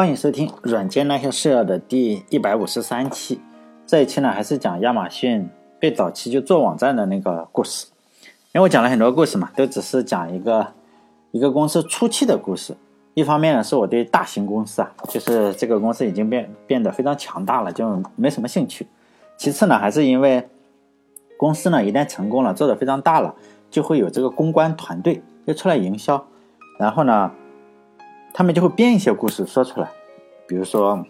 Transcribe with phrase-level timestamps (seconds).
[0.00, 3.38] 欢迎收听《软件那些事儿》的第一百五十三期。
[3.86, 5.46] 这一期呢，还是讲亚马逊
[5.78, 7.86] 最早期就做网站的那个故事。
[8.52, 10.68] 因为我讲了很多故事嘛，都只是讲一个
[11.32, 12.74] 一个公司初期的故事。
[13.12, 18.86] 一方面呢，是我对大型公司啊，就是这个公司已经变变得非常强大了，就没什么兴趣。
[19.36, 20.48] 其次呢，还是因为
[21.36, 23.34] 公司呢一旦成功了，做得非常大了，
[23.70, 26.24] 就会有这个公关团队就出来营销，
[26.78, 27.30] 然后呢。
[28.32, 29.90] 他们就会编一些故事说出来，
[30.46, 31.04] 比如说，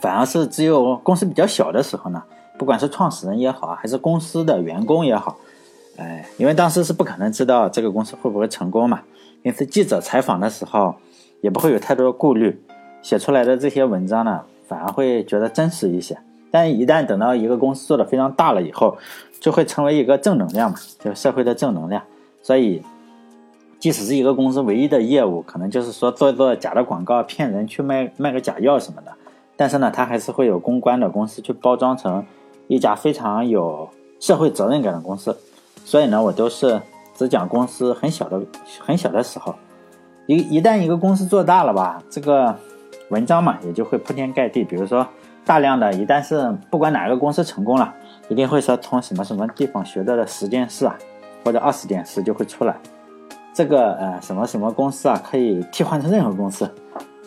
[0.00, 2.22] 反而是只有公司比较小的时候呢，
[2.56, 5.36] 不管是创始人也好，还是公司的员工也好，
[5.96, 9.02] 哎，因为当时是不可能知道这个公司会不会成功嘛，
[9.42, 10.94] 因此记者采访的时候
[11.40, 12.62] 也不会有太多的顾虑，
[13.02, 16.16] 写出来的这些文章呢，反而会觉得真实一些。
[16.50, 18.96] 但一旦等到一个公司做的非常大了以后，
[19.40, 22.02] 就会成为一个正能量嘛，就社会的正能量，
[22.42, 22.82] 所以。
[23.78, 29.12] 即使是一个公司唯一的业务，可能就是说做一做假的广告，骗人去卖卖个假药什么的，
[29.56, 32.24] 但是呢，它还是会有公关的公司去包装成
[32.66, 33.88] 一家非常有
[34.18, 35.36] 社会责任感的公司。
[35.84, 36.80] 所以呢，我都是
[37.14, 38.42] 只讲公司很小的
[38.80, 39.54] 很小的时候，
[40.26, 42.54] 一一旦一个公司做大了吧，这个
[43.10, 44.64] 文章嘛也就会铺天盖地。
[44.64, 45.06] 比如说，
[45.46, 47.94] 大量的，一旦是不管哪个公司成功了，
[48.28, 50.98] 一定会说从什么什么地方学到的十件事啊，
[51.44, 52.76] 或者二十件事就会出来。
[53.58, 56.72] 这个呃什么什么公司啊，可以替换成任何公司，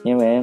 [0.01, 0.39] 因为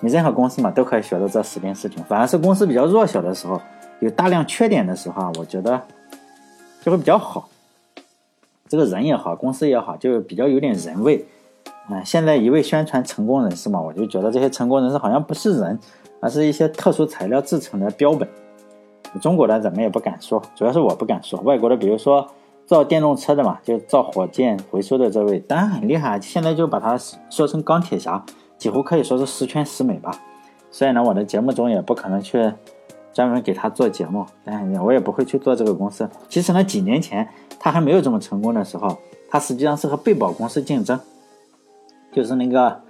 [0.00, 2.04] 你任何公司嘛都可以学到这十件事情。
[2.04, 3.58] 反而是公司比较弱小的时候，
[4.00, 5.80] 有大量缺点的时候啊，我觉得
[6.82, 7.48] 就会比较好。
[8.68, 11.24] 这个人也好，公司也好，就比较有点人味。
[11.88, 15.78] 嗯，现在一味宣传成功人士嘛，我就觉得这些成功人士好像不是人，
[16.20, 18.28] 而是一些特殊材料制成的标本。
[19.22, 21.40] 中国的怎么也不敢说，主要是我不敢说。
[21.40, 22.28] 外国的，比如说。
[22.66, 26.20] 造电动车的嘛，就造火箭回收的这位，当然很厉害。
[26.20, 26.96] 现在就把他
[27.28, 28.24] 说成钢铁侠，
[28.56, 30.12] 几乎可以说是十全十美吧。
[30.70, 32.52] 所以呢，我的节目中也不可能去
[33.12, 36.08] 专门给他做节目，但我也不会去做这个公司。
[36.28, 37.28] 其实呢，几年前
[37.58, 38.96] 他还没有这么成功的时候，
[39.28, 40.98] 他实际上是和贝宝公司竞争，
[42.10, 42.80] 就是那个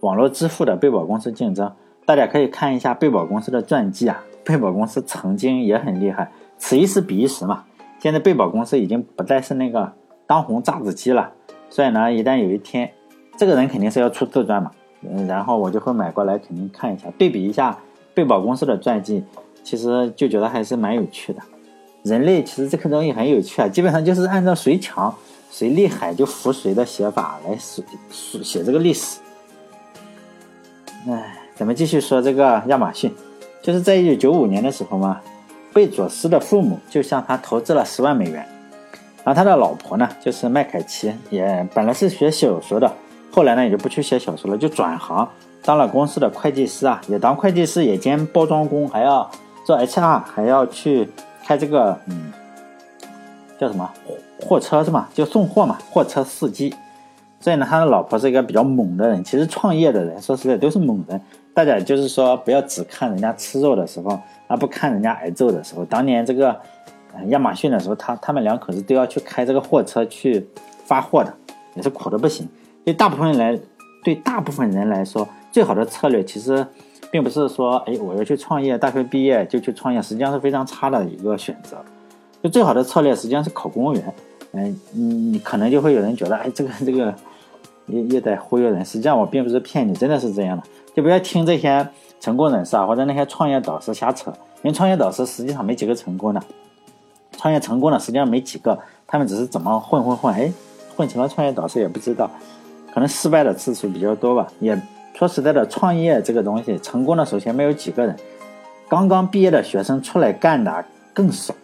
[0.00, 1.72] 网络支付的贝宝公司竞争。
[2.04, 7.64] 大家可以看一下贝宝公司的传记啊，贝宝公司曾经也很厉害，此一时彼一时嘛。
[7.98, 9.92] 现在贝宝公司已经不再是那个
[10.26, 11.32] 当红炸子鸡了，
[11.70, 12.92] 所以呢，一旦有一天，
[13.36, 14.70] 这个人肯定是要出自传嘛，
[15.02, 17.76] 嗯，然后我就会买过来，肯定看一下，对比一下
[18.14, 19.24] 贝宝公司的传记，
[19.64, 21.40] 其实就觉得还是蛮有趣的。
[22.04, 25.12] 人类其实这个东西很有趣啊，基本上就是按照谁强
[25.50, 29.18] 谁厉害就服谁的写法来写写这个历史。
[31.08, 33.12] 哎，咱们继续说这个亚马逊，
[33.62, 35.20] 就是在一九九五年的时候嘛。
[35.76, 38.48] 贝佐斯的父母就向他投资了十万美元，
[39.22, 42.90] 然后他的老婆呢，就是麦凯奇，也本来是学小说的，
[43.30, 45.28] 后来呢也就不去写小说了，就转行
[45.62, 49.30] 当了公司的会计师啊，也当会计师，也兼包装工，还要
[49.66, 51.10] 做 HR，还要去
[51.44, 52.32] 开这个嗯
[53.60, 53.92] 叫什么
[54.40, 55.06] 货车是吗？
[55.12, 56.74] 就送货嘛，货车司机。
[57.38, 59.22] 所以呢，他的老婆是一个比较猛的人。
[59.22, 61.20] 其实创业的人说实在都是猛人，
[61.52, 64.18] 大家就是说不要只看人家吃肉的时候。
[64.48, 66.60] 而不看人家挨揍的时候，当年这个
[67.28, 70.46] 亚马逊的时候，他他们两口子都要去开这个货车去
[70.84, 71.34] 发货的，
[71.74, 72.48] 也是苦的不行。
[72.84, 73.58] 对大部分人来，
[74.04, 76.64] 对大部分人来说，最好的策略其实
[77.10, 81.78] 并不是说，哎，我要去创业，大学毕业就去创业，实际上是非常差的一个选择。
[82.42, 84.14] 就最好的策略实际上是考公务员。
[84.52, 87.12] 嗯，你你可能就会有人觉得，哎，这个这个
[87.86, 88.84] 也也在忽悠人。
[88.84, 90.62] 实际上我并不是骗你，真的是这样的。
[90.94, 91.88] 就不要听这些。
[92.20, 94.30] 成功人士啊，或者那些创业导师瞎扯，
[94.62, 96.42] 因为创业导师实际上没几个成功的，
[97.36, 100.52] 创业成功的实际上没几个，他们只是怎么混混混，哎，
[100.96, 102.28] 混成了创业导师也不知道，
[102.92, 104.48] 可能失败的次数比较多吧。
[104.58, 104.80] 也
[105.14, 108.16] 说实在的，创业这个东西，成功的首先没有几个人，
[108.88, 110.84] 刚刚毕业的学生出来干的
[111.14, 111.54] 更少，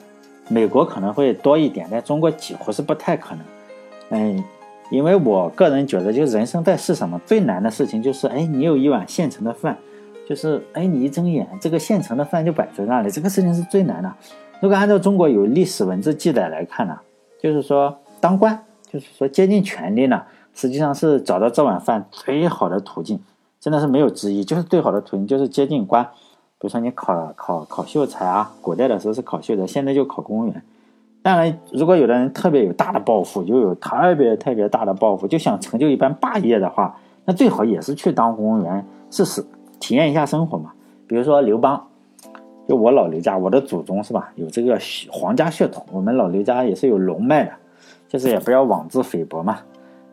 [0.48, 3.44] 美国可能会多一点，在中国几乎是不太可能。
[4.10, 4.44] 嗯，
[4.90, 9.76] 因为我个人觉得，就人生在世上嘛，最难的事情就是，哎，你有一碗现成的饭。
[10.28, 14.12] 就是，哎，你一睁眼，这个现成的饭就摆在那里，这个事情是最难的。
[14.60, 16.96] 如果按照中国有历史文字记载来看呢，
[17.40, 18.56] 就是说当官，
[18.88, 20.22] 就是说接近权力呢，
[20.54, 23.20] 实际上是找到这碗饭最好的途径，
[23.60, 26.04] 真的是没有之一，就是最好的途径就是接近官。
[26.04, 30.62] 比如说你考考考秀才啊，古代的时候是考秀才，现在就考公务员。
[31.20, 39.44] 当然，如果有的人特别有大的抱负，就有特别特别大的抱负，就想成就一番霸业的话，那最好也是去当公务员试试。
[39.82, 40.72] 体验一下生活嘛，
[41.08, 41.88] 比如说刘邦，
[42.68, 44.30] 就我老刘家，我的祖宗是吧？
[44.36, 44.78] 有这个
[45.10, 47.50] 皇家血统，我们老刘家也是有龙脉的，
[48.08, 49.58] 就是也不要妄自菲薄嘛。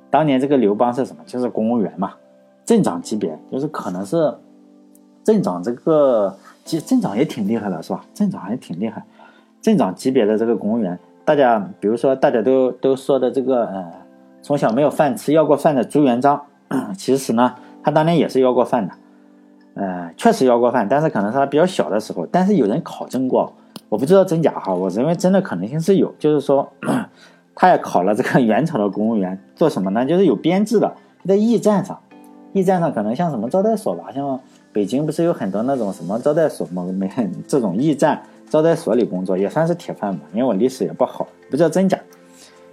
[0.10, 1.21] 当年这个刘邦是什么？
[1.27, 2.13] 就是公务员嘛，
[2.66, 4.33] 镇长级别，就是可能是
[5.24, 6.36] 镇长这个，
[6.66, 8.04] 镇镇长也挺厉害的，是吧？
[8.16, 9.06] 镇长也挺厉害，
[9.62, 13.86] 镇长级别的这个公务员，大家比如说大家都都说的这个，呃，
[14.42, 16.42] 从小没有饭吃，要过饭的朱元璋，
[16.98, 18.94] 其实呢，他当年也是要过饭的，
[19.75, 23.54] 呃，确实要过饭，但是可能是他比较小的时候，但是有人考证过，
[23.89, 26.68] 我不知道真假哈，我认为真的可能性是有，就是说。
[27.62, 30.06] 他也考了这个 元朝的公务员，做什么呢？
[30.06, 30.95] 就是有编制的，
[31.25, 32.00] 在驿站上，
[32.54, 34.39] 驿站上可能像什么招待所吧，像
[34.71, 36.86] 北京不是有很多那种什么招待所吗？
[36.98, 37.12] 没
[37.50, 40.19] 这种驿站招待所里工作也算是铁饭碗。
[40.31, 42.00] 因为我历史也不好，不知道真假。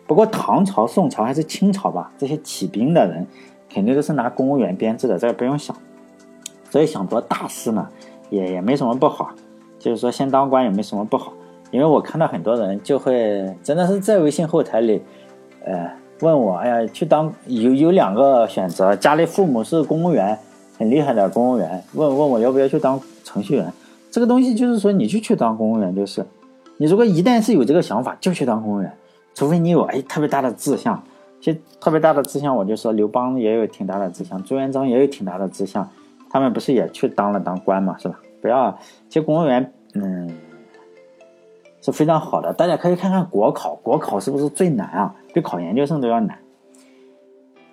[0.07, 3.27] 不过唐朝、宋朝还是清朝吧，这些起兵的人
[3.69, 5.75] 肯定都是拿公务员编制的，这个不用想。
[6.71, 7.89] 所以想做大事呢，
[8.31, 9.31] 也也没什么不好，
[9.79, 11.33] 就是说先当官也没什么不好。
[11.71, 15.03] 因为我看到很多人就会真的是在微信后台里，
[15.65, 15.91] 呃，
[16.21, 20.39] 问我，哎呀，去当有有两个选择，家里父母是公务员，
[20.79, 23.73] 很厉害的公务员，问问我要不要去当程序员。
[24.11, 26.25] 这个东西就是说，你就去当公务员就是，
[26.79, 28.93] 你如果一旦是有这个想法，就去当公务员，
[29.35, 31.03] 除非你有哎特别大的志向。
[31.39, 35.89] 其实特别大的志向，我就说刘邦也有挺大的志向，朱元璋也有挺大的志向，
[36.31, 38.21] 他们不是也去当了当官嘛，是吧？
[38.41, 38.79] 不要，
[39.09, 40.31] 其实公务员，嗯。
[41.83, 45.15] 是非常好的，大家可以看看国考，国考是不是最难啊？
[45.33, 46.37] 比考研究生都要难。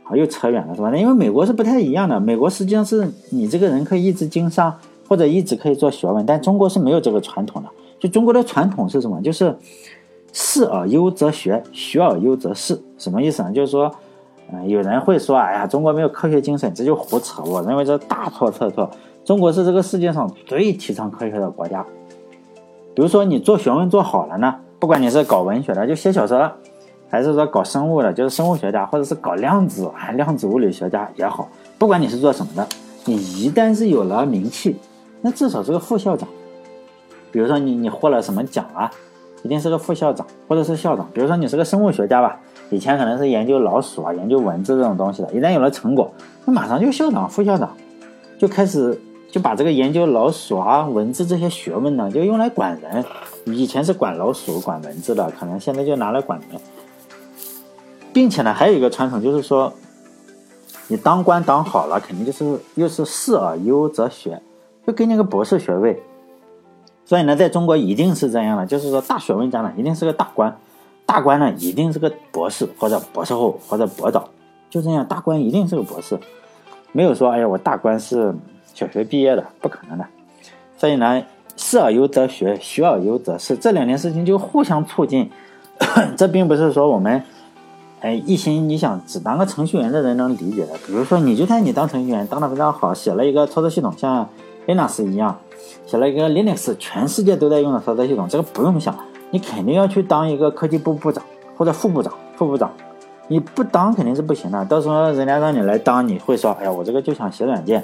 [0.04, 0.96] 好，又扯远了是吧？
[0.96, 4.78] 因为美国是不太一样的，美国实际上是你这个人可以一直经商，
[5.10, 7.70] 或者一直可以做学问，但中国是没有这个传统的。
[8.00, 9.20] 就中国的传统是什么？
[9.24, 9.58] 就是
[10.32, 12.80] 仕而优则学，学而优则仕。
[13.00, 13.52] 什么意思呢？
[13.52, 13.92] 就是说，
[14.52, 17.42] 嗯，有人会说，哎呀，中国没有科学精神，这就胡扯。
[17.44, 18.90] 我认为这大错特错。
[19.24, 21.86] 中国是这个世界上最提倡科学的国家。
[22.94, 26.52] 比如说你做学问做好了呢，不管你是搞文学的，就写小说，
[27.10, 31.48] 还是说搞生物的，就是生物学家，或者是搞量子，还量子物理学家也好，
[31.80, 32.68] 不管你是做什么的，
[33.06, 34.76] 你一旦是有了名气，
[35.22, 36.28] 那至少是个副校长。
[37.32, 38.92] 比如说你你获了什么奖啊，
[39.42, 41.10] 一定是个副校长或者是校长。
[41.14, 42.40] 比如说你是个生物学家吧，
[42.74, 46.12] 以前可能是研究老鼠啊、研究蚊子这种东西的，一旦有了成果，
[46.46, 47.76] 那马上就校长、副校长，
[48.38, 49.00] 就开始。
[49.34, 53.04] 就把这个研究老鼠啊、蚊子这些学问呢，就用来管人。
[53.46, 56.62] 以前是管老鼠、管蚊子的，可能现在就拿来管人。
[58.14, 59.74] 并且呢，还有一个传统，就是说，
[60.88, 64.40] 你当官当好了，肯定就是又是仕而优则学，
[64.86, 66.00] 就给你个博士学位。
[67.04, 70.52] 所以呢，在中国一定是这样的，就是说，大学问家呢，一定是个大官；
[71.06, 74.30] 大官呢，一定是个博士或者博士后或者博导。
[74.70, 76.20] 就这样，大官一定是个博士，
[76.92, 78.34] 没有说，哎呀，我大官是。
[78.76, 80.06] 小学毕业的不可能的，
[80.80, 81.22] 所以呢，
[81.56, 85.30] 仕而优则学，学而优则仕，这两件事情就互相促进。
[86.18, 87.22] 这并不是说我们，
[88.02, 90.74] 哎，一心你想只当个程序员的人能理解的。
[90.88, 94.28] 比如说，你就算你当程序员当的非常好，写了一个操作系统，像
[94.66, 95.38] Linux 一样，
[95.86, 98.98] 写了一个 Linux，全世界都在用的操作系统，这个不用想，
[99.34, 101.24] 你肯定要去当一个科技部部长
[101.58, 102.72] 或者副部长、副部长。
[103.28, 107.84] 你不当肯定是不行的，到时候人家让你来当，你会说，哎呀，我这个就想写软件。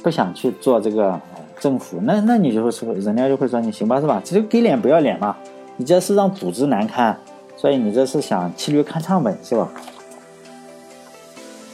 [0.00, 1.20] 不想去做这个
[1.58, 4.22] 政府，那那你就会说，人家就会说你行吧，是吧？
[4.24, 5.34] 这就给脸不要脸嘛！
[5.76, 7.18] 你这是让组织难堪，
[7.56, 9.68] 所以你这是想骑驴看唱本，是吧？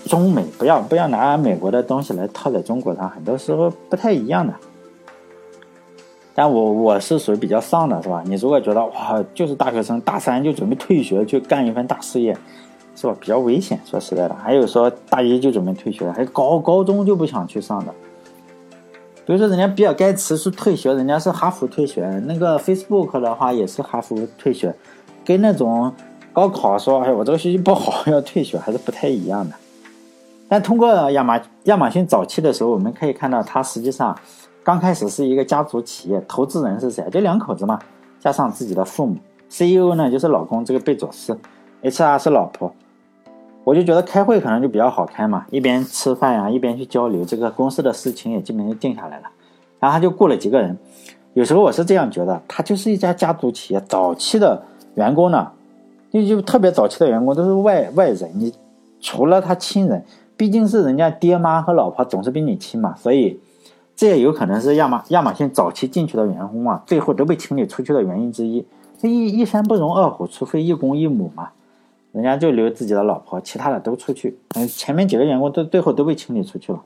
[0.07, 4.55] 中美不要不要拿美国的东西来套在中国上，很多时候不太一样的。
[6.35, 8.23] 但我我是属于比较丧的，是吧？
[8.27, 12.37] 你如果觉得哇，就是大学生大三就准备退学去干一番大事业，
[12.97, 13.15] 是吧？
[13.21, 14.35] 比较危险，说实在的。
[14.35, 17.93] 还有说大一就准备退学，还高高中就不想去上的。
[19.25, 22.05] 比如说，人家比尔盖茨是退学，人家是哈佛退学。
[22.27, 24.75] 那个 Facebook 的话也是哈佛退学，
[25.25, 25.93] 跟那种
[26.33, 29.55] 高考说“哎，我这个学习不好 要退学”还是不太一样的。
[30.49, 34.19] 但通过亚马亚马逊早期的时候，我们可以看到，它实际上
[34.65, 37.05] 刚开始是一个家族企业，投资人是谁？
[37.11, 37.79] 就两口子嘛，
[38.21, 39.17] 加上自己的父母。
[39.49, 41.39] CEO 呢就是老公这个贝佐斯
[41.83, 42.73] ，HR 是老婆。
[43.65, 49.25] 我就觉得开会可能就比较好开嘛，一边吃饭呀，一边去交流，这个公司的事情也基本就定下来了。
[49.79, 50.77] 然后他就雇了几个人，
[51.35, 53.81] 有时候我是这样觉得，他就是一家家族企业。
[53.89, 54.63] 早期的
[54.95, 55.51] 员工呢，
[56.11, 58.53] 就就特别早期的员工都是外外人，你
[59.01, 60.05] 除了他亲人，
[60.37, 63.39] 毕竟是人家爹妈和老婆总是比你亲嘛，所以
[64.03, 68.67] 这也有可能是亚马亚马逊早期进去的员工啊，最后都被清理出去的原因之一。
[68.99, 71.51] 这一一山不容二虎，除非一公一母嘛。
[72.11, 74.37] 人家就留自己的老婆，其他的都出去。
[74.57, 76.83] 嗯，前面几个员工都最后都被清理出去了。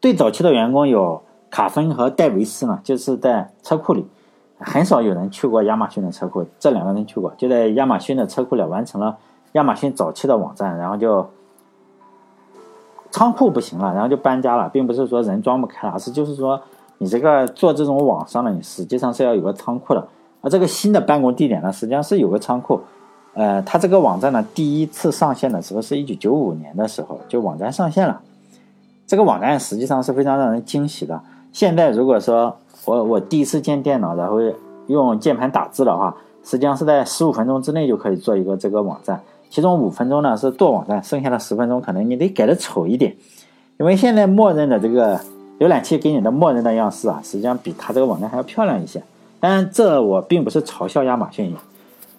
[0.00, 1.20] 最早期的员工有
[1.50, 4.06] 卡芬和戴维斯嘛，就是在车库里，
[4.58, 6.46] 很少有人去过亚马逊的车库。
[6.58, 9.18] 这两个人去过，就在亚马逊的车库里完成了
[9.52, 11.28] 亚马逊早期的网站，然后就
[13.10, 16.60] 仓库不行了，然后就搬家了，并不是说人装不开了，而是就是说
[16.98, 20.06] 你这个做这种网上的，你实际上是要有个仓库的。
[20.40, 22.80] 而这个新的办公地点呢，实际上是有个仓库。
[23.34, 28.20] 呃，它这个网站呢，第一次上线的时候是一九九五年的时候，就网站上线了。
[29.06, 31.20] 这个网站实际上是非常让人惊喜的。
[31.52, 34.36] 现在如果说我我第一次建电脑，然后
[34.86, 39.20] 用键盘打字的话，实际上是在十五分钟之内就可以做一个这个网站。
[39.50, 43.14] 其中五分钟呢是做网站，剩下的十分钟可能你得改的丑一点，
[43.78, 45.18] 因为现在默认的这个
[45.58, 49.02] 浏览器给你的默认的样式啊，实际上比它这个网站还要漂亮一些。
[49.40, 51.54] 当然，这我并不是嘲笑亚马逊，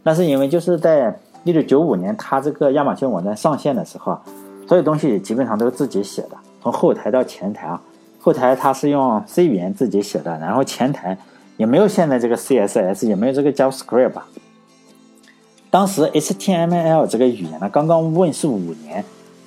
[0.04, 4.22] 那是因为就是在一九九五年它这个亚马逊网站上线的时候啊，
[4.68, 6.32] 所有东西基本上都是自己写的，
[6.62, 7.82] 从后台到前台啊，
[8.20, 11.18] 后台它是用 C 语言自己写的，然后前台
[11.58, 14.26] 也没有现在这个 CSS，也没有这个 JavaScript 吧。
[15.72, 19.06] 当时 HTML 这个语言呢刚刚问世五年，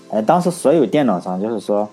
[0.08, 1.88] 呃，当时所有电脑上就是说，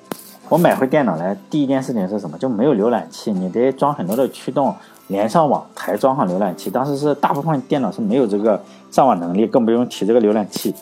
[0.49, 2.37] 我买回电脑来第一件事情是什么？
[2.37, 4.75] 就没有浏览器，你得装很多的驱动，
[5.07, 6.69] 连上网才装上浏览器。
[6.69, 10.75] 当时是大部分电脑是没有这个上网能力，更不用提这个浏览器。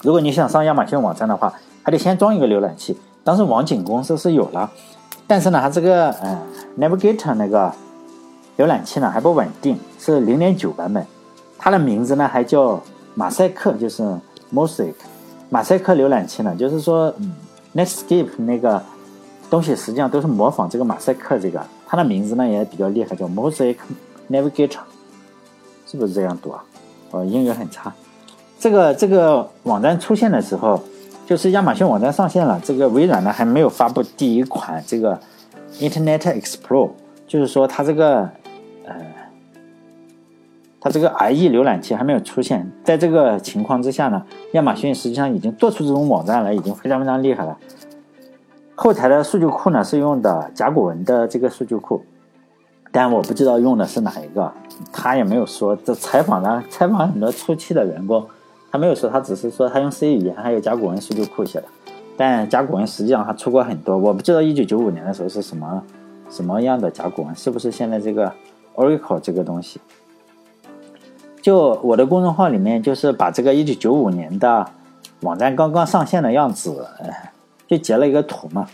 [0.00, 2.96] 如果你想上亚马逊网站的话，还得先装一个浏览器。
[3.22, 4.70] 当时网景公司是有了，
[5.26, 6.38] 但是呢，它这个嗯
[6.78, 7.70] Navigator 那个
[8.56, 11.06] 浏览器呢还不稳定，是零点九版本。
[11.58, 12.80] 它的名字呢还叫
[13.14, 14.02] 马赛克，就是
[14.52, 14.94] Mosaic，
[15.48, 17.34] 马赛克浏览器呢，就是说，嗯
[17.74, 18.82] ，Netscape 那个
[19.48, 23.76] 东西实际上都是模仿这个马赛克这个，它的名字呢也比较厉害，叫 Mosaic
[24.30, 24.78] Navigator，
[25.86, 26.62] 是不是这样读啊？
[27.10, 27.92] 哦，英语很差。
[28.60, 30.80] 这个这个网站出现的时候，
[31.26, 35.18] 就是亚马逊网站上线了，这个微软呢还没有发布第一款这个
[35.80, 36.90] Internet Explorer，
[37.26, 38.28] 就是说它这个。
[40.86, 47.58] 它这个 IE 浏览器还没有出现，在这个情况之下呢，亚马逊实际上已经做出这种网站来，已经非常非常厉害了。
[48.76, 52.04] 后台的数据库呢是用的甲骨文的这个数据库，
[52.92, 54.52] 但我不知道用的是哪一个，
[54.92, 55.74] 他也没有说。
[55.74, 58.24] 这采访呢，采访很多初期的员工，
[58.70, 61.66] 他没有说，他只是说他用 C 语言还有甲骨文数据库写的。
[62.16, 65.82] 但甲骨文实际上还出过很多，我不知道一九九五年的时候是什么
[66.30, 68.32] 什么样的甲骨文，是不是现在这个
[68.76, 69.80] Oracle 这个东西？
[71.46, 74.66] 就我的公众号里面，就是把这个一九九五年的
[75.20, 76.84] 网站刚刚上线的样子，
[77.68, 78.66] 就截了一个图嘛。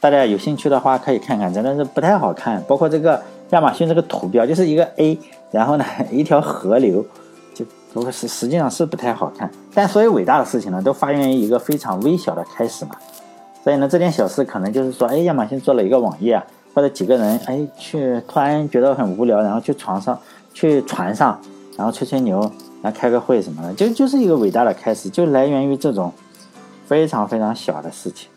[0.00, 2.62] 大家有兴趣的话可以看看，真的是不太好看。
[2.66, 5.18] 包括这个亚马逊这个图标，就是一个 A，
[5.50, 7.04] 然后呢 一条河流，
[7.52, 7.62] 就
[7.92, 9.50] 不是实际上是不太好看。
[9.74, 12.92] 但所有伟大的事情呢，都发源于一个非常微小的开始嘛。
[13.62, 20.18] 所以呢，这点小事可能就是说，哎，亚马逊做了一个网页，或者几个人哎去突然觉得很无聊，然后去床上
[20.54, 21.38] 去船上。
[21.76, 22.40] 然后吹吹牛，
[22.82, 26.12] 然后开个会什么的，就就是一个伟大的开始，就来源于这种
[26.86, 28.28] 非常非常小的事情。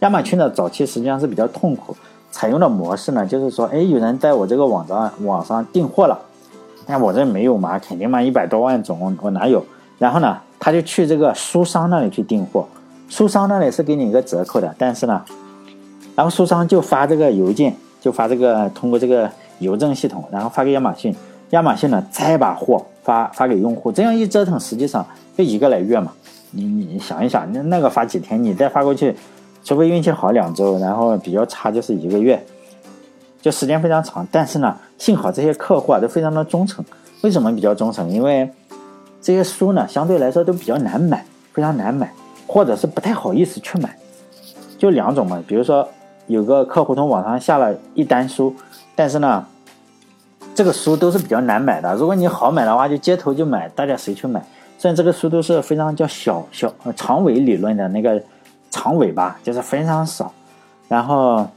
[0.00, 1.96] 亚马逊的早期实际上是比较痛苦，
[2.30, 6.18] 采用的模式呢，就是说，哎，有人在我这个网站网上订货了，
[6.84, 9.64] 但我这没有嘛，肯定嘛，一百多万种，我哪有？
[9.98, 12.66] 然后呢，他就去这个书商那里去订货，
[13.08, 15.24] 书商那里是给你一个折扣的，但是呢，
[16.14, 19.30] 然后书商就发这个邮件，就发这个通过这个
[19.60, 21.14] 邮政系统，然后发给亚马逊。
[21.52, 25.06] 亚马逊呢，再把货发发给用户，这样一折腾，实际上
[25.36, 26.12] 就一个来月嘛。
[26.50, 29.14] 你你想一想，那那个发几天，你再发过去，
[29.62, 32.42] 除非运气好两周，然后比较差就是一个月，
[33.42, 34.26] 就时间非常长。
[34.30, 36.82] 但是呢，幸好这些客户啊都非常的忠诚。
[37.20, 38.10] 为什么比较忠诚？
[38.10, 38.50] 因为
[39.20, 42.10] 这些书呢相对来说都比较难买，非常难买，
[42.46, 43.94] 或者是不太好意思去买。
[44.78, 45.86] 就两种嘛，比如说
[46.28, 48.56] 有个客户从网上下了一单书，
[48.96, 49.46] 但是呢。
[50.54, 54.44] 这个书都是比较难买的，如果你好买的话，就街头就买，大家谁去买？
[54.78, 58.22] 虽然这个书都是非常叫小小长尾理论的那个
[58.70, 60.30] 长尾巴，就是非常少。
[60.88, 61.48] 然后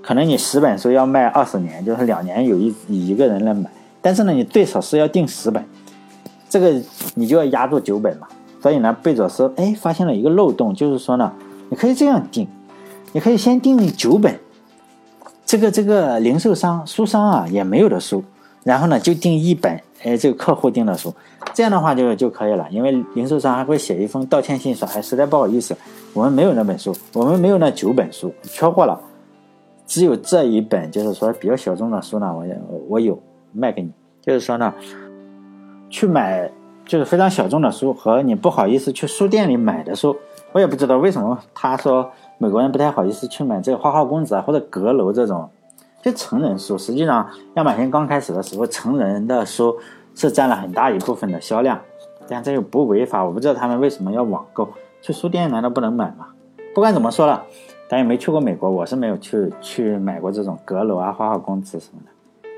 [0.00, 3.68] 可能你十本书要卖二十年，就是两年有一一个人来买。
[4.00, 5.62] 但是呢，你最少是要订十本，
[6.48, 6.80] 这个
[7.14, 8.26] 你就要压住九本嘛。
[8.62, 11.30] 所以呢，贝佐斯哎发现了一个漏洞，就是说呢，
[11.68, 12.48] 你可以这样订，
[13.12, 14.38] 你可以先订九本。
[15.52, 18.24] 这个这个零售商书商啊也没有的书，
[18.64, 21.14] 然后呢就订一本，哎，这个客户订的书，
[21.52, 22.66] 这样的话就就可以了。
[22.70, 25.76] 因为零售商还会写一封道歉信，说哎，实在不好意思，
[26.14, 28.98] 我们没有那本书，我们没有那九本书，缺货了，
[29.86, 32.44] 只有这一本，就是说比较小众的书呢，我
[32.88, 33.90] 我有卖给你。
[34.22, 34.72] 就是说呢，
[35.90, 36.50] 去买
[36.86, 40.16] 就是非常小众的书和你不好意思去书店里买的书，
[40.52, 42.10] 我也不知道为什么他说。
[42.42, 45.48] 美国人不太好意思去买这个花花公子啊，或者阁楼这种，
[46.02, 46.76] 就成人书。
[46.76, 49.78] 实际上，亚马逊刚开始的时候，成人的书
[50.16, 51.80] 是占了很大一部分的销量，
[52.26, 53.24] 但这又不违法。
[53.24, 54.68] 我不知道他们为什么要网购，
[55.00, 56.26] 去书店难道不能买吗？
[56.74, 57.44] 不管怎么说了，
[57.88, 62.48] 咱也没去过美国，我是没有去去买过这种阁楼啊、花花公子什么的。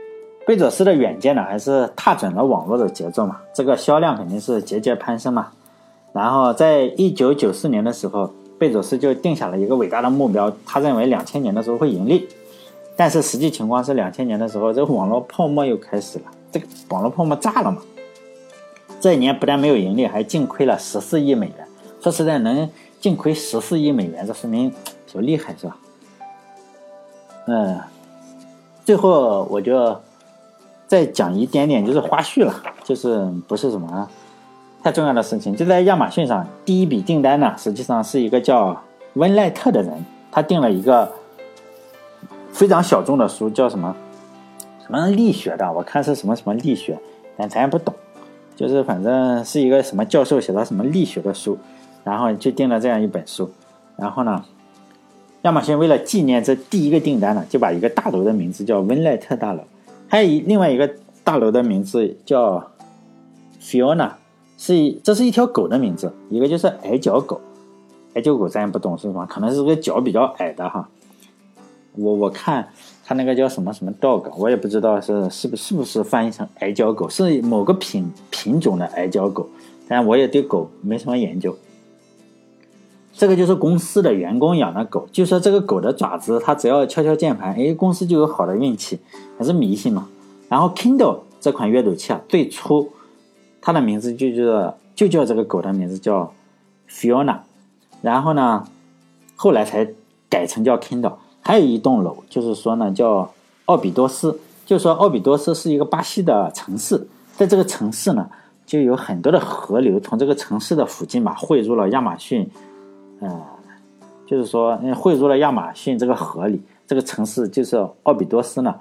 [0.47, 5.49] 贝佐斯的远见呢，还是踏准了网络的节奏嘛，这个销量肯定是节节攀升嘛。
[6.15, 8.33] 然后在一九九四年的时候，
[8.65, 12.27] 贝佐斯就定下了一个伟大的目标，他认为两千年的时候会盈利。
[12.97, 17.83] 但是实际情况是，两千年的时候，这个网络泡沫又开始了，这个网络泡沫炸了嘛。
[19.03, 21.67] 这一年不但没有盈利，还净亏了十四亿美元。
[22.01, 24.73] 说实在，能净亏十四亿美元，这说明
[25.13, 25.77] 多厉害是吧？
[27.49, 27.79] 嗯，
[28.87, 29.95] 最后我就。
[30.87, 32.55] 再讲一点点就是花絮了，
[32.85, 34.09] 就是不是什么
[34.85, 35.57] 太重要的事情。
[35.57, 38.79] 就在亚马逊上，第一笔订单呢，实际上是一个叫
[39.15, 41.11] 温赖特的人，他订了一个
[42.53, 43.97] 非常小众的书，叫什么
[44.85, 46.99] 什么力学的，我看是什么什么力学，
[47.39, 47.95] 但咱也不懂，
[48.55, 51.57] 就是反正是一个什么教授写的什么力学的书，
[52.05, 53.51] 然后就订了这样一本书。
[53.97, 54.45] 然后呢，
[55.43, 59.63] 亚马逊为了纪念这第一个订单呢，就把一个大楼的名字叫温赖特大楼。
[60.09, 60.91] 还有一另外一个
[61.25, 62.71] 大楼的名字叫
[63.63, 64.11] Fiona，
[64.57, 67.41] 是一这是一条狗的名字，一个就是矮脚狗，
[68.15, 70.89] 矮脚狗咱也不懂是什么，可能是个脚比较矮的哈。
[71.97, 72.69] 我我看
[73.05, 79.49] 它那个叫什么什么 dog，我也不知道是是不是不是翻译成矮脚狗，是某个品品种的矮脚狗，
[79.87, 81.57] 但我也对狗没什么研究。
[83.13, 88.99] 这个就是公司的员工养的狗，就说这个狗的爪子，它只要敲敲键盘，哎，公司就有好的运气，
[89.39, 90.09] 还是迷信嘛。
[90.49, 92.91] 然后 Kindle 这款阅读器啊，最初
[93.65, 96.31] 它的名字就叫就叫这个狗的名字叫
[96.87, 97.39] Fiona，
[98.03, 98.63] 然后呢，
[99.37, 99.89] 后来才
[100.29, 101.15] 改成叫 Kindle。
[101.41, 103.33] 还有一栋楼，就是说呢叫
[103.65, 108.29] 奥比多斯，就说奥比多斯是一个巴西的城市，在这个城市呢，
[108.67, 112.47] 就有很多的河流从这个城市的附近嘛汇入了亚马逊。
[113.21, 113.43] 嗯，
[114.27, 118.75] 就是说，汇入了亚马逊这个河里，这个城市就是奥比多斯呢。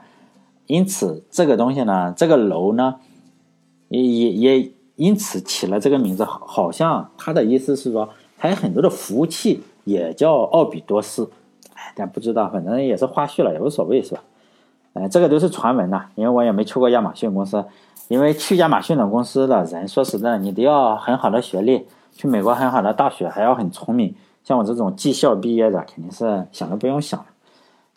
[0.68, 2.96] 因此，这个东西呢，这个楼呢，
[4.02, 6.24] 也也也因此起了这个名字。
[6.26, 11.30] 好像他的意思是说，还有很多的服务器也叫奥比多斯。
[11.74, 14.22] 哎，但不知道，反正也是花絮了，也无所谓，是吧？
[14.94, 17.64] 哎，这个都是传闻呐，因为我也没去过亚马逊公司。
[18.10, 24.14] 因为去亚马逊的公司的人，说实在，你得要很好的学历，去美国很好的大学，还要很聪明。
[24.44, 27.26] 像我这种技校毕业的，肯定是想都不用想了。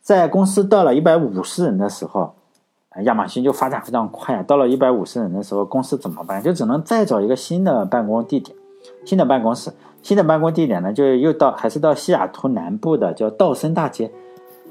[0.01, 2.35] 在公司到了一百五十人的时候，
[3.03, 4.43] 亚马逊就发展非常快啊。
[4.43, 6.43] 到了一百五十人的时候，公司怎么办？
[6.43, 8.57] 就只能再找一个新的办公地点，
[9.05, 9.73] 新的办公室。
[10.03, 14.11] 新的办公地点呢，就又到还是到西雅图南部的叫道森大街。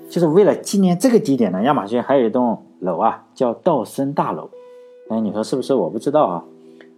[0.10, 4.50] 就是为了纪念这个地点呢，亚马逊还有一栋楼啊，叫道森大楼。
[5.10, 5.74] 哎，你说是不是？
[5.74, 6.44] 我不知道啊。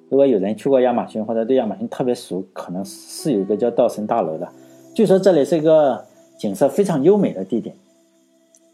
[0.10, 4.48] 如果有人去过亚马逊或者对亚马逊特别熟，可能是有一个叫道森大楼的。
[4.94, 6.06] 据说这里是一个
[6.38, 7.76] 景色非常优美的地点，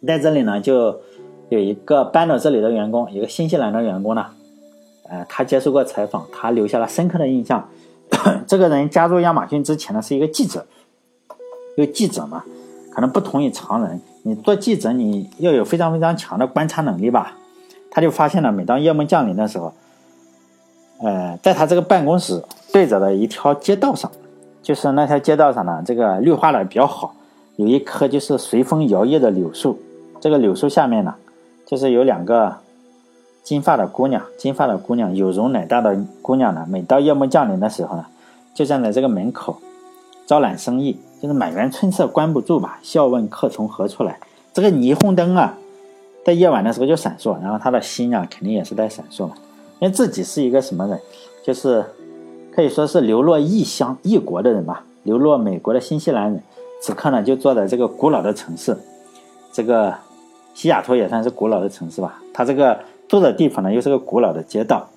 [0.06, 1.00] 在这里呢，就
[1.50, 4.26] 有一个搬到这里的员工，一个新西兰的员工呢，
[5.10, 7.70] 呃，他接受过采访，他留下了深刻的印象。
[8.48, 10.66] 这个人加入亚马逊之前呢，是一个记者，
[11.78, 12.44] 因为记者嘛，
[12.92, 17.38] 可能不同于常人，你做记者你要有非常非常强的观察能力吧。
[17.92, 19.74] 他就发现了，每当夜幕降临的时候，
[21.02, 24.10] 呃，在他这个办公室对着的一条街道上。
[24.62, 27.14] 就是那条街道上呢，这个绿化的比较好，
[27.58, 29.78] 有一棵就是随风摇曳的柳树。
[30.22, 31.14] 这个柳树下面呢，
[31.74, 32.58] 就是有两个
[33.42, 36.68] 金发的姑娘，金发的姑娘有容乃大的姑娘呢。
[36.70, 38.06] 每到夜幕降临的时候呢，
[38.54, 39.58] 就站在这个门口
[40.28, 42.78] 招揽生意，就是满园春色关不住吧？
[42.84, 44.20] 笑问客从何处来？
[44.54, 45.58] 这个霓虹灯啊，
[46.24, 49.34] 在夜晚的时候就闪烁，然后他的心啊，肯定也是在闪烁嘛。
[49.80, 51.00] 因为自己是一个什么人，
[51.44, 51.84] 就是。
[52.56, 56.44] 可以说是流落异乡异国的人吧，流落美国的新西兰人，
[56.80, 58.78] 此刻呢就坐在这个古老的城市，
[59.52, 59.96] 这个
[60.54, 62.22] 西雅图也算是古老的城市吧。
[62.34, 64.88] 它这个住的地方呢又是个古老的街道，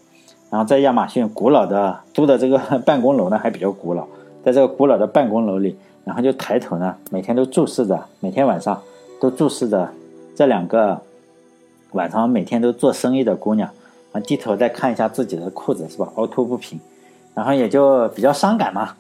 [0.50, 4.06] 然后在亚马逊古老的租的这个 办公楼呢还比较古老，
[4.44, 8.80] 在这个古老的办公楼里，然后就抬头呢每天都注视着，每天晚上
[9.20, 9.88] 都注视着
[10.34, 11.00] 这两个
[11.92, 13.70] 晚上每天都做生意的姑娘，
[14.12, 16.78] 啊低头再看一下自己的裤子是吧，凹凸不平。
[17.34, 18.94] 然后也就比较伤感嘛，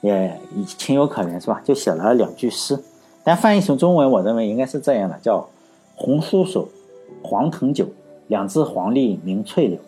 [0.00, 1.60] 也情有可原是吧？
[1.64, 2.78] 就写了两句诗，
[3.24, 5.48] 但翻译成中文，我认为应该是这样的：叫
[6.02, 6.66] “红酥手，
[7.22, 7.86] 黄藤酒，
[8.26, 9.78] 两只黄鹂鸣翠柳，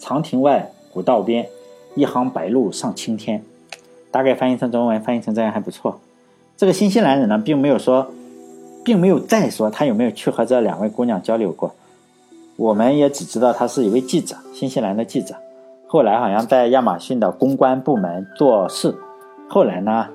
[0.00, 1.46] 长亭外，古道边，
[1.94, 3.44] 一行白鹭上青天。”
[4.10, 6.00] 大概翻译成中文，翻译成这样还不错。
[6.56, 8.08] 这个新西兰人呢，并没有说，
[8.84, 11.72] 并没有再说他有没有去和这两位姑娘交流过，
[12.56, 15.36] 我们也只知道他是一位记者，新西兰的记者。
[15.86, 18.92] 后来好像在亚马逊的公关部门做事，
[19.48, 20.08] 后来呢，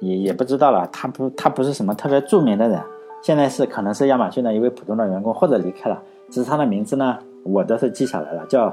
[0.00, 0.86] 也也不知道了。
[0.92, 2.80] 他不，他不是什么特别著名的人，
[3.24, 5.98] 现在是可能是亚马逊的一位普通的员工，或者离开了。
[6.30, 8.70] 只是他的名字呢，我倒是记下来了，叫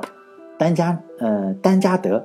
[0.57, 2.21] 丹加，嗯，丹加德。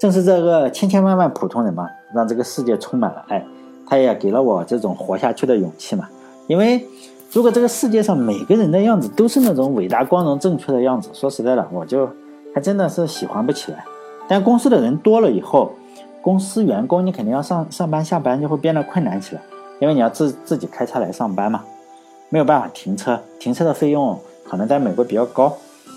[0.00, 3.44] 正是这个千千万万普通人嘛，让这个世界充满了爱。
[3.86, 6.08] 他也给了我这种活下去的勇气嘛。
[6.46, 6.82] 因为
[7.30, 12.08] 如果这个世界上每个人的样子都是那种伟大、光荣、正确的样子，说实在的，我就
[12.54, 13.84] 还真的是喜欢不起来。
[14.26, 15.72] 但公司的人多了以后，
[16.22, 19.42] 公司员工你肯定要上上班下班就会变得困难起来，
[19.78, 21.64] 因为你要自自己开车来上班嘛，
[22.28, 25.52] 没有办法停车，停车的费用可能在美国比较高，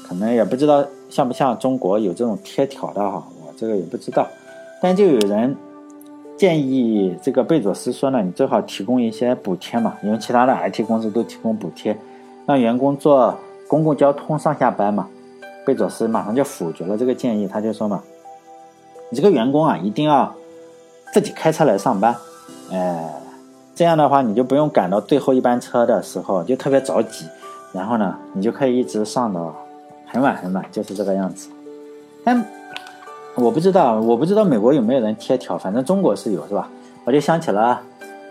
[0.07, 3.23] 可能也不知道像不像中国有这种贴条的哈。
[3.45, 4.27] 我这个也不知道，
[4.81, 5.55] 但就有人
[6.37, 11.97] 建议这个贝佐斯说呢，你最好提供一些补贴嘛，因为其他的 IT 公司都提供补贴，
[12.45, 13.37] 让员工坐
[13.67, 15.07] 公共交通上下班嘛。
[15.65, 18.01] 贝佐斯马上就否决了这个建议，他就说嘛，
[19.11, 20.33] 你这个员工啊，一定要
[21.13, 22.15] 自己开车来上班，
[22.71, 23.13] 哎，
[23.79, 27.25] 这样的话你就不用赶到最后一班车的时候就特别着急，
[27.71, 29.55] 然后呢，你就可以一直上到
[30.05, 31.47] 很晚很晚，就是这个样子，
[32.25, 32.45] 但。
[33.35, 36.69] 我不知道，我不知道美国有没有人贴条，反正中国是有，是吧？
[37.05, 37.79] 我就想起了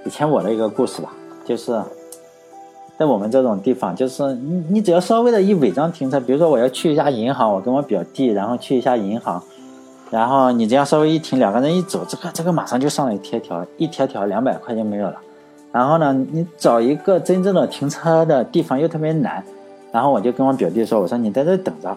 [0.05, 1.11] 以前我的一个故事吧，
[1.47, 1.81] 就是
[2.99, 9.43] 在我们这种地方，就是你你只要稍微的一违章停车，比如说我要去一下银行，我跟我表弟，然后去一下银行，
[10.11, 15.17] 然后你这样稍微一停，两个人一走，这个这个马上就上来贴条，一贴条两百块就没有了。
[15.73, 19.43] 然后呢，你找一个真正的停车的地方又特别难，
[19.93, 21.97] 然后我就跟我表弟说，我说你在这等着，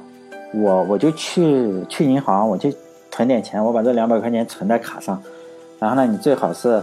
[0.53, 2.71] 我我就去去银行，我就。
[3.13, 5.21] 存点钱，我把这两百块钱存在卡上，
[5.79, 6.81] 然后呢，你最好是，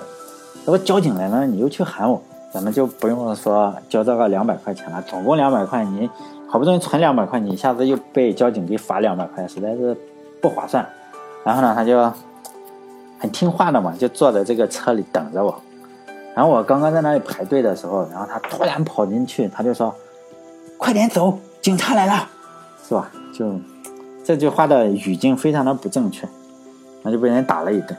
[0.67, 2.21] 如果交警来了，你又去喊我，
[2.53, 6.09] 咱们就不用说交这个两百块钱了，总共两百块，你
[6.47, 9.97] 好不容易存两百块，你一下子又被交警给罚两百块，实在是
[10.43, 10.87] 不划算。
[11.45, 12.13] 然后呢，他就
[13.19, 15.59] 很听话的嘛，就坐在这个车里等着我。
[16.39, 19.93] 然后我刚刚在那里排队的时候，然后他突然跑进去，他就说
[20.79, 22.29] ：“快点走，警察来了，
[22.89, 23.53] 是吧？”就。
[24.25, 26.29] 这句话的语境非常的不正确，
[27.03, 27.97] 那就被人打了一顿。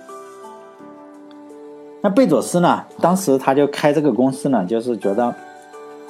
[2.02, 2.82] 那贝佐斯呢？
[3.02, 5.36] 当时他就开这个公司呢，就是觉得，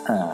[0.05, 0.29] 呃，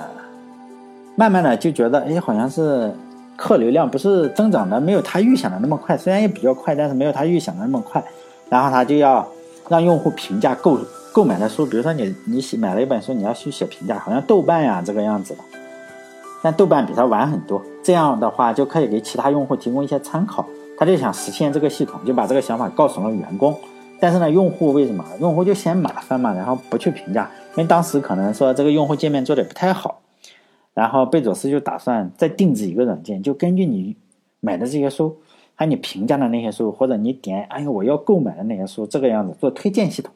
[1.15, 2.93] 慢慢的就觉得，哎，好像是
[3.37, 8.03] 客流量不是增长的没有他预想的那么快，虽然也比较快，但是没有他预想的那么快。
[8.49, 9.25] 然后他就要
[9.69, 10.77] 让用户评价够
[11.15, 15.39] 购买的书，比如说你你写买了一本书，你要去写评价，好像豆瓣呀这个样子的。
[16.43, 20.45] 但豆瓣比它晚很多，这样的话就可以给其他用户提供一些参考。
[20.77, 23.57] 他就想实现这个系统，就把这个想法告诉了员工。
[23.97, 25.05] 但是呢，用户为什么？
[25.21, 30.01] 用户就嫌麻烦嘛，然后不去评价，因为当时可能说这个用户界面做的不太好。
[30.73, 33.95] 然后贝佐斯就打算再定制一个软件，就根据你
[34.41, 35.15] 买的这些书，
[35.55, 40.13] 还有你评价的那些书，或者你点哎呀我要购买的那些书，这个样子做推荐系统。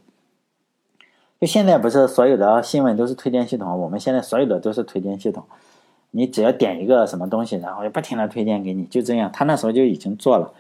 [1.40, 5.44] 就现在不是所有的新闻都是推荐系统，我们现在所有的都是推荐系统。
[6.12, 9.32] 你只要点一个什么东西，然后就不停的推荐给你，就这样。
[9.32, 10.52] 他那时候就已经做了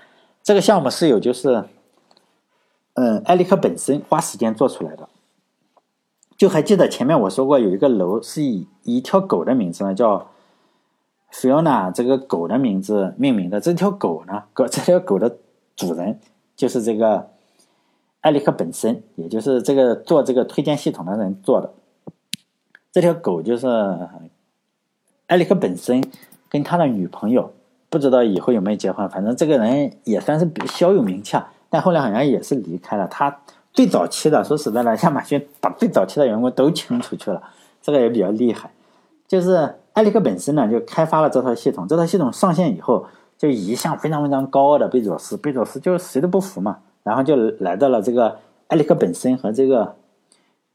[0.41, 1.65] 这个项目，是有就是，
[2.93, 5.09] 嗯，艾利克本身花时间做出来的。
[6.37, 10.29] 就还记得前面我说过，有一个楼是以一条狗的名字呢，叫
[11.33, 13.59] Fiona 这个狗的名字命名的。
[13.59, 15.35] 这条狗呢，狗这条狗的
[15.75, 16.19] 主人
[16.55, 17.31] 就是这个
[18.21, 21.71] 艾利克本身，也就是这个做这个推荐系统的人做的。
[22.91, 23.67] 这条狗就是。
[25.27, 26.03] 艾利克本身
[26.49, 27.53] 跟他的女朋友
[27.87, 31.37] 不知道以后有没有结婚，反正这个人也算是比小有名气，
[31.69, 33.07] 但后来好像也是离开了。
[33.07, 33.39] 他
[33.71, 37.43] 最早期的，说实在的，亚马逊把最早期的员工都清出去了，
[37.79, 38.71] 这个也比较厉害。
[39.27, 43.05] 就是艾利克本身呢，就开发了这套系统，这套系统上线以后，
[43.37, 49.95] 就一向非常非常高傲的贝佐斯，贝佐斯就是谁都不服嘛，然后就来到了这个埃里克本身和这个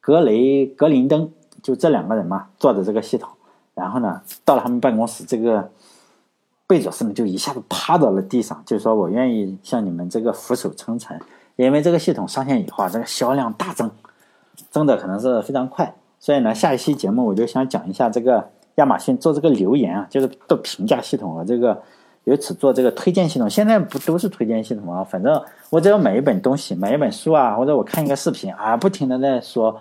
[0.00, 1.30] 格雷格林登，
[1.62, 3.30] 就这两个人嘛做的这个系统。
[3.72, 5.70] 然后呢，到了他们办公室，这个
[6.66, 11.20] 贝佐斯呢就一下子趴到了地上，就说：“我愿意向你们这个俯首称臣，
[11.54, 13.88] 因为这个系统上线以后啊，这个销量大增，
[14.72, 15.94] 增的可能是非常快。
[16.18, 21.80] 所以呢，下一期节目我就想讲一下这个亚马逊做这个留言啊，就是做评价系统和这个
[22.24, 23.48] 由此做这个推荐系统。
[23.48, 25.04] 现在不都是推荐系统啊？
[25.04, 29.80] 反正我只要买一本东西，买一本书啊，或者我看一个视频啊，不停的在说，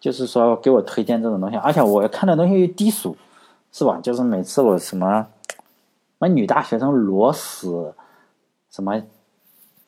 [0.00, 3.16] 就是说给我推荐这种东西，而且我看的东西又低俗。”
[3.72, 4.00] 是吧？
[4.02, 5.56] 就是每次我什么，什
[6.18, 7.94] 么女大学生裸死，
[8.68, 9.00] 什么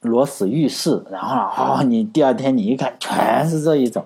[0.03, 4.05] 裸死浴室，然后啊，你第二天你一看，全是这一种。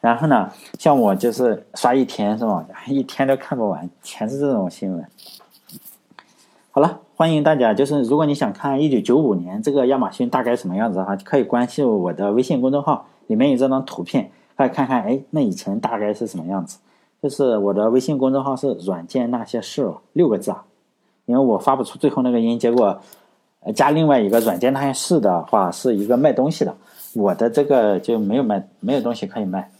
[0.00, 2.66] 然后呢，像我就是刷一天是吧？
[2.88, 5.06] 一天都看不完，全是这种新闻。
[6.72, 14.32] 好了，欢迎大家，就是如果你想看一九九五年这个亚马逊大概什么样子的话，可以关注我的微信公众号，里面有这张图片。
[14.56, 16.80] 快看看，哎，那以前大概是什么样子？
[17.22, 20.64] 就是我的微信公众号是“软件那些事”六个字啊，
[21.26, 23.00] 因为我发不出最后那个音，结果
[23.72, 26.74] 加另外一个“软件那些事”的话是一个卖东西的，
[27.14, 29.70] 我的这个就没有卖，没有东西可以卖。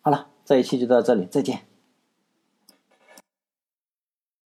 [0.00, 1.58] 好了，这一期就到这里，再见。